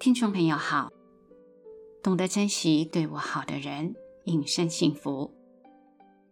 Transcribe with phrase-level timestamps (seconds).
[0.00, 0.92] 听众朋友好，
[2.04, 5.32] 懂得珍惜对我好的人，隐身幸福；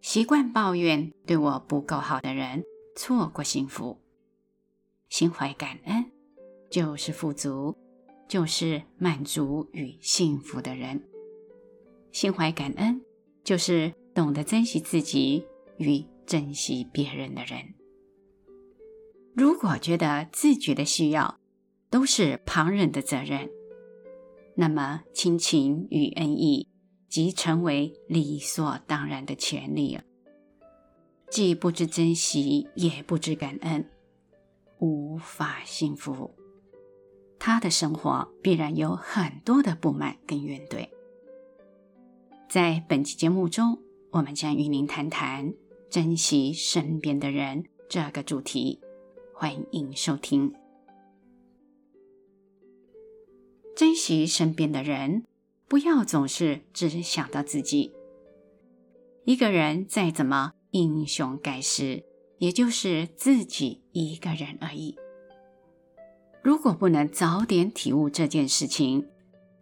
[0.00, 2.62] 习惯抱怨对我不够好的人，
[2.94, 3.98] 错过幸福。
[5.08, 6.04] 心怀感恩，
[6.70, 7.76] 就是富足，
[8.28, 11.02] 就是满足与幸福的人。
[12.12, 13.02] 心怀感恩，
[13.42, 15.44] 就是懂得珍惜自己
[15.78, 17.74] 与珍惜别人的人。
[19.34, 21.40] 如果觉得自己的需要
[21.90, 23.50] 都是旁人的责任，
[24.58, 26.66] 那么亲情与恩义
[27.08, 30.02] 即成为理所当然的权利了。
[31.30, 33.90] 既不知珍惜，也不知感恩，
[34.78, 36.34] 无法幸福。
[37.38, 40.88] 他的生活必然有很多的不满跟怨怼。
[42.48, 43.78] 在本期节目中，
[44.12, 45.52] 我们将与您谈谈
[45.90, 48.80] 珍惜身边的人这个主题。
[49.34, 50.65] 欢迎收听。
[53.76, 55.24] 珍惜身边的人，
[55.68, 57.92] 不要总是只想到自己。
[59.26, 62.02] 一个人再怎么英雄盖世，
[62.38, 64.96] 也就是自己一个人而已。
[66.42, 69.06] 如果不能早点体悟这件事情，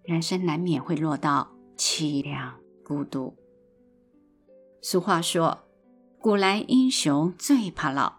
[0.05, 3.35] 人生难免会落到凄凉孤独。
[4.81, 5.65] 俗话说
[6.21, 8.19] ：“古来英雄最怕老。”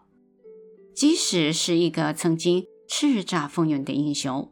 [0.93, 4.51] 即使是一个曾经叱咤风云的英雄，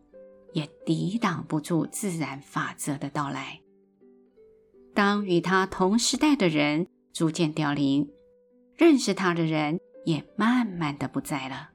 [0.54, 3.59] 也抵挡不住自然法则的到来。
[4.94, 8.09] 当与他同时代的人逐渐凋零，
[8.78, 11.72] 认识他的人也慢慢的不在了，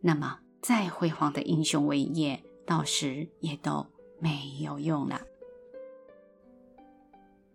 [0.00, 3.86] 那么再辉煌的英雄伟业，到时也都
[4.18, 5.20] 没有用了。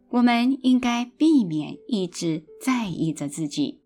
[0.10, 3.82] 我们应该避免一直在意着自己。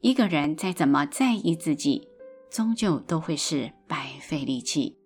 [0.00, 2.08] 一个人再怎么在意自己，
[2.50, 4.96] 终究都会是白费力气。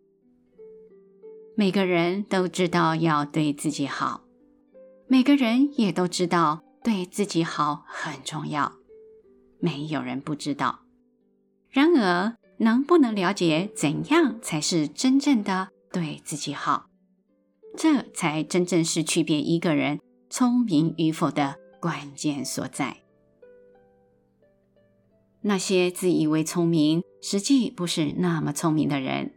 [1.61, 4.22] 每个人都知道要对自己好，
[5.06, 8.72] 每个人也都知道对自己好很重要，
[9.59, 10.78] 没有人不知道。
[11.69, 16.87] 然而，能不能了解怎样才是真正的对自己好，
[17.76, 20.00] 这才真正是区别一个人
[20.31, 23.03] 聪明与否的关键所在。
[25.43, 29.34] 那些自以为聪明，实际不是那么聪明的人，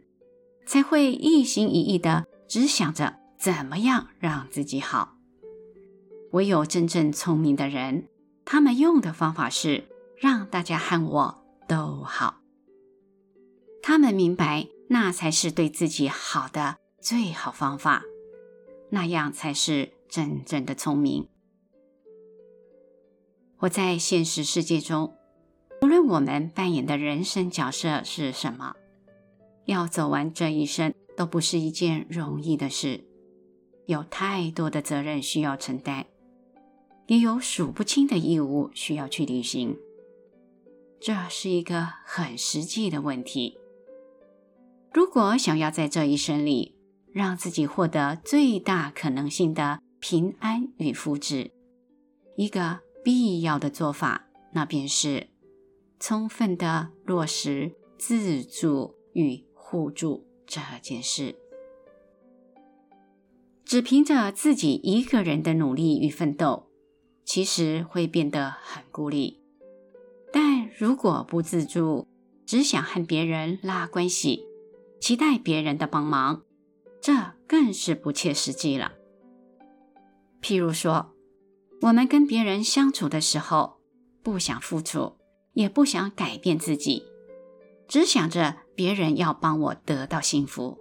[0.66, 5.16] 才会一心一意的只想着怎么样让自己好。
[6.32, 8.08] 唯有真正聪明的人，
[8.44, 9.84] 他们用的方法是
[10.16, 12.40] 让大家和我都好。
[13.82, 18.02] 他们明白，那才是对自己好的最好方法，
[18.90, 21.28] 那样才是真正的聪明。
[23.58, 25.14] 我在现实世界中。
[25.82, 28.74] 无论我们扮演的人生角色是什么，
[29.66, 33.04] 要走完这一生都不是一件容易的事，
[33.86, 36.06] 有太多的责任需要承担，
[37.06, 39.76] 也有数不清的义务需要去履行。
[41.00, 43.58] 这是一个很实际的问题。
[44.92, 46.76] 如果想要在这一生里
[47.12, 51.50] 让自己获得最大可能性的平安与福祉，
[52.36, 55.28] 一个必要的做法，那便是。
[56.00, 59.42] 充分的落实自助与
[59.74, 61.34] 互助这件事，
[63.64, 66.68] 只凭着自己一个人的努力与奋斗，
[67.24, 69.40] 其实会变得很孤立。
[70.32, 72.06] 但如果不自助，
[72.46, 74.44] 只想和别人拉关系，
[75.00, 76.44] 期待别人的帮忙，
[77.00, 78.92] 这更是不切实际了。
[80.40, 81.12] 譬如说，
[81.80, 83.78] 我们跟别人相处的时候，
[84.22, 85.16] 不想付出。
[85.54, 87.04] 也不想改变自己，
[87.86, 90.78] 只想着别人要帮我得到幸福，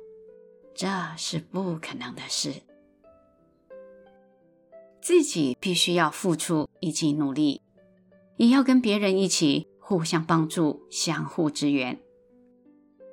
[0.73, 0.87] 这
[1.17, 2.63] 是不可能的事。
[5.01, 7.61] 自己必须要付出以及努力，
[8.37, 11.99] 也要跟别人一起互相帮助、相互支援。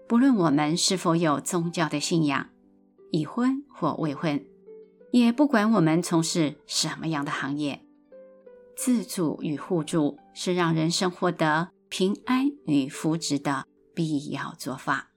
[0.07, 2.49] 不论我们是否有宗教的信仰，
[3.11, 4.45] 已婚或未婚，
[5.11, 7.85] 也不管我们从事什么样的行业。
[8.77, 13.67] 自助与互助是让人生获得平安与福祉的
[14.01, 15.11] 必要做法。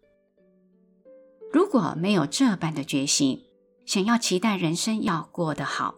[1.53, 3.45] 如果没有这般的决心，
[3.85, 5.95] 想要期待人生要过得好，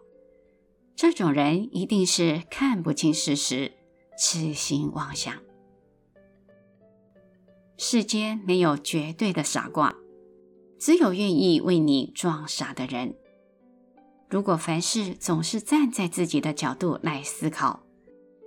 [0.95, 3.71] 这种人一定是看不清事实，
[4.19, 5.33] 痴心妄想。
[7.75, 9.95] 世间没有绝对的傻瓜，
[10.77, 13.15] 只有愿意为你装傻的人。
[14.29, 17.81] 如果凡事总是站在自己的角度来思考，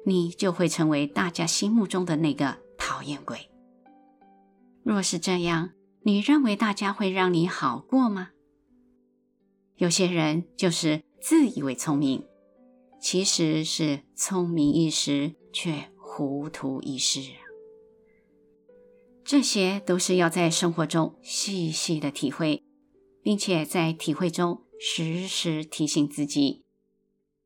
[0.06, 3.50] 你就会成为大家心目中的那个讨厌鬼。
[4.88, 8.30] 若是这样，你认为大家会让你好过吗？
[9.76, 12.24] 有些人就是自以为聪明，
[12.98, 17.20] 其实是聪明一时却糊涂一世。
[19.22, 22.64] 这些都是要在生活中细细的体会，
[23.20, 26.64] 并且在体会中时时提醒自己，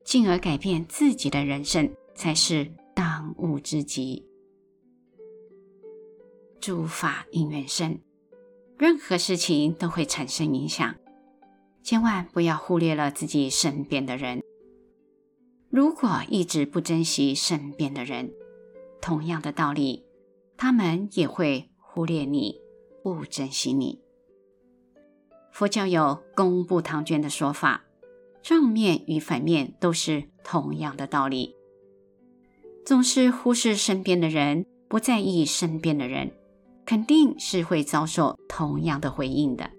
[0.05, 4.29] 进而改变自己的人生，才是当务之急。
[6.63, 7.99] 诸法因缘生，
[8.79, 10.95] 任何事情都会产生影响，
[11.83, 14.41] 千万不要忽略了自己身边的人。
[15.71, 18.33] 如果一直不珍惜身边的人，
[19.01, 20.05] 同样的道理，
[20.57, 21.69] 他们也会。
[21.95, 22.59] 忽略你，
[23.03, 24.01] 不珍惜你。
[25.51, 27.85] 佛教有功不唐捐的说法，
[28.41, 31.55] 正面与反面都是同样的道理。
[32.87, 36.33] 总是忽视身边的人，不在意身边的人，
[36.85, 39.71] 肯定是会遭受同样的回应的。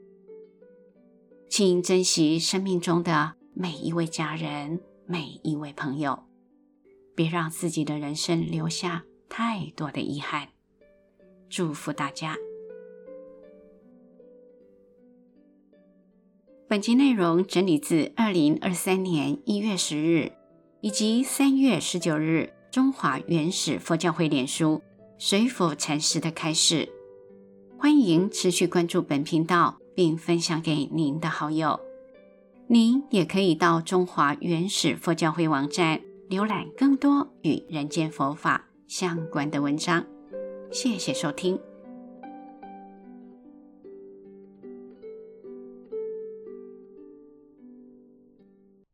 [1.50, 6.24] 请珍惜生命中的每一位家人，每一位朋友，
[7.14, 10.50] 别让自己的人生留下太多的遗憾。
[11.50, 12.36] 祝福大家。
[16.68, 20.32] 本集内容整理自二零二三年一月十日
[20.82, 24.82] 以及三月十九日中华原始佛教会脸书
[25.18, 26.90] 水府禅师的开始。
[27.78, 31.80] 欢迎持续关注本频道，并分享给您的好友。
[32.68, 36.00] 您也可以到中华原始佛教会网站
[36.30, 40.06] 浏览更多与人间佛法相关的文章。
[40.72, 41.60] 谢谢收听。